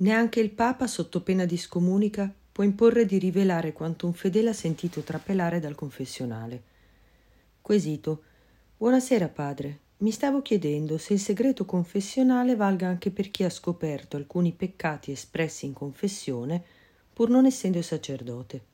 Neanche 0.00 0.40
il 0.40 0.50
Papa, 0.50 0.86
sotto 0.86 1.20
pena 1.20 1.44
di 1.44 1.58
scomunica, 1.58 2.32
può 2.52 2.64
imporre 2.64 3.04
di 3.04 3.18
rivelare 3.18 3.74
quanto 3.74 4.06
un 4.06 4.14
fedele 4.14 4.48
ha 4.48 4.54
sentito 4.54 5.02
trapelare 5.02 5.60
dal 5.60 5.74
confessionale. 5.74 6.62
Quesito. 7.60 8.22
Buonasera, 8.78 9.28
padre. 9.28 9.80
Mi 9.98 10.10
stavo 10.10 10.40
chiedendo 10.40 10.96
se 10.96 11.12
il 11.12 11.20
segreto 11.20 11.66
confessionale 11.66 12.56
valga 12.56 12.86
anche 12.86 13.10
per 13.10 13.30
chi 13.30 13.44
ha 13.44 13.50
scoperto 13.50 14.16
alcuni 14.16 14.52
peccati 14.52 15.12
espressi 15.12 15.66
in 15.66 15.74
confessione, 15.74 16.64
pur 17.12 17.28
non 17.28 17.44
essendo 17.44 17.82
sacerdote. 17.82 18.64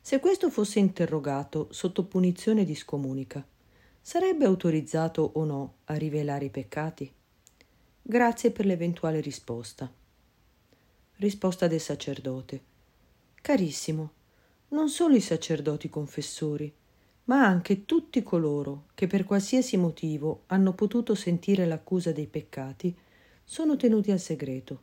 Se 0.00 0.20
questo 0.20 0.48
fosse 0.48 0.78
interrogato 0.78 1.66
sotto 1.72 2.04
punizione 2.04 2.62
di 2.64 2.76
scomunica, 2.76 3.44
sarebbe 4.00 4.44
autorizzato 4.44 5.28
o 5.34 5.44
no 5.44 5.74
a 5.86 5.94
rivelare 5.94 6.44
i 6.44 6.50
peccati? 6.50 7.12
Grazie 8.00 8.52
per 8.52 8.64
l'eventuale 8.64 9.20
risposta. 9.20 9.92
Risposta 11.20 11.66
del 11.66 11.80
sacerdote. 11.80 12.62
Carissimo, 13.42 14.12
non 14.68 14.88
solo 14.88 15.16
i 15.16 15.20
sacerdoti 15.20 15.90
confessori, 15.90 16.72
ma 17.24 17.44
anche 17.44 17.84
tutti 17.84 18.22
coloro 18.22 18.86
che 18.94 19.06
per 19.06 19.24
qualsiasi 19.24 19.76
motivo 19.76 20.44
hanno 20.46 20.72
potuto 20.72 21.14
sentire 21.14 21.66
l'accusa 21.66 22.10
dei 22.10 22.26
peccati 22.26 22.96
sono 23.44 23.76
tenuti 23.76 24.10
al 24.10 24.18
segreto. 24.18 24.82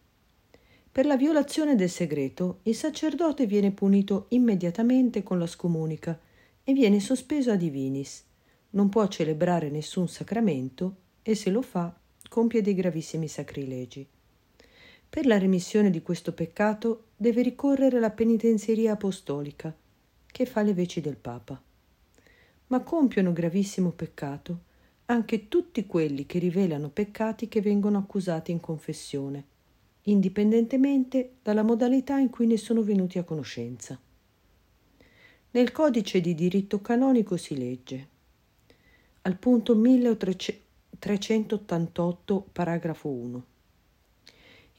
Per 0.92 1.08
la 1.08 1.18
violazione 1.18 1.74
del 1.74 1.90
segreto 1.90 2.60
il 2.64 2.76
sacerdote 2.76 3.48
viene 3.48 3.72
punito 3.72 4.28
immediatamente 4.30 5.24
con 5.24 5.40
la 5.40 5.48
scomunica 5.48 6.20
e 6.64 6.72
viene 6.72 7.00
sospeso 7.00 7.50
a 7.50 7.56
divinis. 7.56 8.24
Non 8.70 8.90
può 8.90 9.08
celebrare 9.08 9.72
nessun 9.72 10.08
sacramento 10.08 10.98
e 11.24 11.34
se 11.34 11.50
lo 11.50 11.64
fa 11.64 12.00
compie 12.30 12.62
dei 12.62 12.76
gravissimi 12.76 13.28
sacrilegi. 13.28 14.08
Per 15.10 15.26
la 15.26 15.38
remissione 15.38 15.90
di 15.90 16.02
questo 16.02 16.34
peccato 16.34 17.06
deve 17.16 17.42
ricorrere 17.42 17.98
alla 17.98 18.12
penitenzieria 18.12 18.94
apostolica, 18.94 19.76
che 20.26 20.46
fa 20.46 20.62
le 20.62 20.74
veci 20.74 21.02
del 21.02 21.18
Papa 21.18 21.62
ma 22.68 22.82
compiono 22.82 23.34
gravissimo 23.34 23.90
peccato 23.92 24.66
anche 25.06 25.48
tutti 25.48 25.86
quelli 25.86 26.26
che 26.26 26.40
rivelano 26.40 26.90
peccati 26.90 27.48
che 27.48 27.62
vengono 27.62 27.98
accusati 27.98 28.52
in 28.52 28.60
confessione, 28.60 29.46
indipendentemente 30.04 31.36
dalla 31.42 31.64
modalità 31.64 32.18
in 32.18 32.30
cui 32.30 32.46
ne 32.46 32.58
sono 32.58 32.84
venuti 32.84 33.18
a 33.18 33.24
conoscenza. 33.24 33.98
Nel 35.52 35.72
codice 35.72 36.20
di 36.20 36.36
diritto 36.36 36.82
canonico 36.82 37.38
si 37.38 37.58
legge 37.58 38.08
al 39.22 39.38
punto 39.38 39.74
1388 39.76 42.50
paragrafo 42.52 43.08
1 43.08 43.46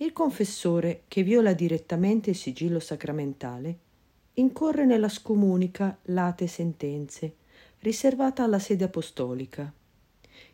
il 0.01 0.13
confessore 0.13 1.03
che 1.09 1.25
viola 1.25 1.53
direttamente 1.55 2.31
il 2.31 2.37
sigillo 2.37 2.79
sacramentale 2.79 3.79
incorre 4.35 4.85
nella 4.85 5.09
scomunica 5.09 5.99
late 6.03 6.47
sentenze 6.47 7.35
riservata 7.81 8.45
alla 8.45 8.61
sede 8.61 8.85
apostolica. 8.85 9.73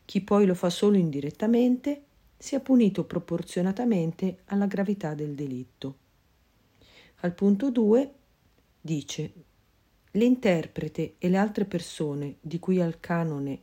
Chi 0.07 0.23
poi 0.23 0.47
lo 0.47 0.55
fa 0.55 0.71
solo 0.71 0.97
indirettamente 0.97 2.05
sia 2.39 2.61
punito 2.61 3.05
proporzionatamente 3.05 4.39
alla 4.47 4.65
gravità 4.67 5.13
del 5.13 5.35
delitto. 5.35 5.97
Al 7.21 7.35
punto 7.35 7.71
2 7.71 8.13
dice 8.81 9.33
l'interprete 10.13 11.17
e 11.19 11.29
le 11.29 11.37
altre 11.37 11.67
persone 11.67 12.37
di 12.41 12.59
cui 12.59 12.81
al 12.81 12.99
canone 12.99 13.61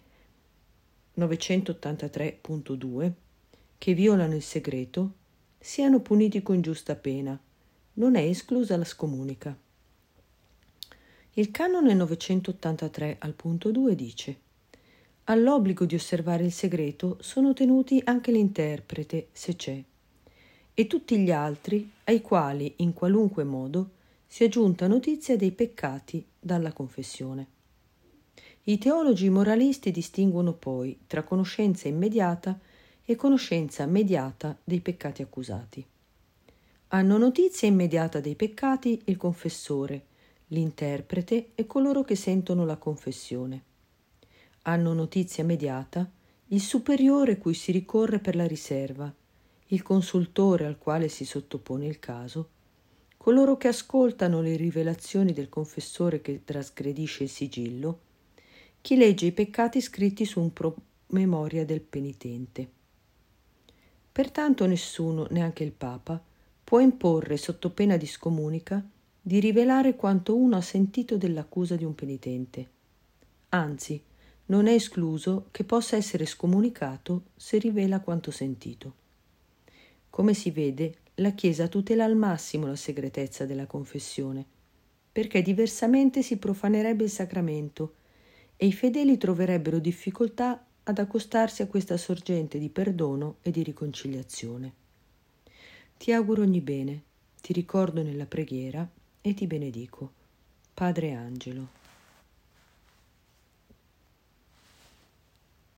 983.2 1.18 3.12
che 3.80 3.94
violano 3.96 4.36
il 4.36 4.44
segreto 4.44 5.14
siano 5.64 6.00
puniti 6.00 6.42
con 6.42 6.60
giusta 6.60 6.96
pena, 6.96 7.40
non 7.94 8.16
è 8.16 8.22
esclusa 8.22 8.76
la 8.78 8.84
scomunica. 8.84 9.56
Il 11.34 11.52
canone 11.52 11.94
983 11.94 13.18
al 13.20 13.34
punto 13.34 13.70
2 13.70 13.96
dice 13.96 14.40
All'obbligo 15.26 15.86
di 15.86 15.94
osservare 15.94 16.44
il 16.44 16.52
segreto 16.52 17.18
sono 17.22 17.54
tenuti 17.54 18.02
anche 18.04 18.32
l'interprete, 18.32 19.28
se 19.32 19.56
c'è, 19.56 19.82
e 20.74 20.88
tutti 20.88 21.20
gli 21.20 21.32
altri 21.32 21.92
ai 22.06 22.22
quali 22.22 22.74
in 22.78 22.94
qualunque 22.94 23.44
modo 23.44 23.92
sia 24.26 24.48
giunta 24.48 24.88
notizia 24.88 25.38
dei 25.38 25.52
peccati 25.52 26.26
dalla 26.40 26.74
confessione. 26.74 27.48
I 28.64 28.80
teologi 28.80 29.30
moralisti 29.30 29.92
distinguono 29.92 30.54
poi 30.54 31.02
tra 31.06 31.22
conoscenza 31.22 31.88
immediata 31.88 32.60
e 33.06 33.16
conoscenza 33.16 33.86
mediata 33.86 34.58
dei 34.64 34.80
peccati 34.80 35.22
accusati. 35.22 35.86
Hanno 36.90 37.18
notizia 37.18 37.68
immediata 37.68 38.20
dei 38.20 38.36
peccati 38.36 39.02
il 39.06 39.18
confessore, 39.18 40.06
l'interprete 40.48 41.52
e 41.56 41.66
coloro 41.66 42.04
che 42.04 42.16
sentono 42.16 42.66
la 42.66 42.78
confessione. 42.78 43.64
Hanno 44.64 44.94
notizia 44.94 45.44
mediata 45.44 46.10
il 46.48 46.62
superiore 46.62 47.38
cui 47.38 47.54
si 47.54 47.72
ricorre 47.72 48.20
per 48.20 48.36
la 48.36 48.46
riserva, 48.46 49.14
il 49.68 49.82
consultore 49.82 50.66
al 50.66 50.78
quale 50.78 51.08
si 51.08 51.24
sottopone 51.24 51.88
il 51.88 52.00
caso, 52.00 52.50
coloro 53.16 53.56
che 53.56 53.70
ascoltano 53.70 54.42
le 54.42 54.58
rivelazioni 54.58 55.32
del 55.32 55.48
confessore 55.48 56.22
che 56.22 56.42
trasgredisce 56.44 57.24
il 57.24 57.30
sigillo, 57.30 58.00
chi 58.82 58.98
legge 58.98 59.28
i 59.28 59.32
peccati 59.32 59.80
scritti 59.80 60.26
su 60.26 60.42
un 60.42 60.52
promemoria 60.52 61.64
del 61.64 61.82
penitente. 61.82 62.80
Pertanto 64.12 64.66
nessuno, 64.66 65.28
neanche 65.30 65.64
il 65.64 65.72
Papa, 65.72 66.22
può 66.64 66.80
imporre 66.80 67.38
sotto 67.38 67.70
pena 67.70 67.98
di 67.98 68.06
scomunica 68.06 68.84
di 69.22 69.40
rivelare 69.40 69.96
quanto 69.96 70.36
uno 70.36 70.56
ha 70.58 70.62
sentito 70.62 71.16
dell'accusa 71.18 71.76
di 71.76 71.86
un 71.86 71.96
penitente. 71.96 72.70
Anzi, 73.50 74.02
non 74.48 74.68
è 74.68 74.74
escluso 74.74 75.48
che 75.52 75.64
possa 75.64 75.96
essere 75.96 76.26
scomunicato 76.26 77.24
se 77.36 77.58
rivela 77.58 78.02
quanto 78.02 78.32
sentito. 78.32 78.94
Come 80.10 80.34
si 80.34 80.52
vede, 80.52 80.96
la 81.16 81.32
Chiesa 81.32 81.68
tutela 81.68 82.04
al 82.04 82.16
massimo 82.16 82.68
la 82.68 82.76
segretezza 82.76 83.46
della 83.46 83.66
confessione, 83.66 84.46
perché 85.12 85.42
diversamente 85.42 86.22
si 86.22 86.38
profanerebbe 86.38 87.04
il 87.04 87.10
sacramento 87.10 87.94
e 88.58 88.66
i 88.66 88.74
fedeli 88.74 89.18
troverebbero 89.18 89.80
difficoltà 89.80 90.66
ad 90.84 90.98
accostarsi 90.98 91.62
a 91.62 91.68
questa 91.68 91.98
sorgente 91.98 92.58
di 92.58 92.70
perdono 92.70 93.38
e 93.42 93.52
di 93.52 93.64
riconciliazione. 93.64 94.74
Ti 95.98 96.12
auguro 96.12 96.42
ogni 96.42 96.62
bene, 96.62 97.04
ti 97.42 97.54
ricordo 97.54 98.02
nella 98.02 98.26
preghiera 98.26 98.88
e 99.22 99.34
ti 99.34 99.46
benedico. 99.48 100.12
Padre 100.74 101.14
Angelo. 101.14 101.81